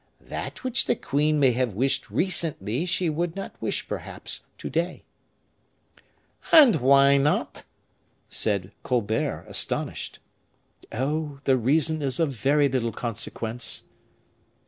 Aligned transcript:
That 0.29 0.63
which 0.63 0.85
the 0.85 0.95
queen 0.95 1.39
may 1.39 1.51
have 1.51 1.75
wished 1.75 2.09
recently, 2.09 2.87
she 2.87 3.07
would 3.07 3.35
not 3.35 3.53
wish, 3.61 3.87
perhaps, 3.87 4.47
to 4.57 4.67
day." 4.67 5.03
"And 6.51 6.77
why 6.77 7.17
not?" 7.17 7.65
said 8.27 8.71
Colbert, 8.81 9.45
astonished. 9.47 10.17
"Oh! 10.91 11.37
the 11.43 11.55
reason 11.55 12.01
is 12.01 12.19
of 12.19 12.31
very 12.33 12.67
little 12.67 12.91
consequence." 12.91 13.83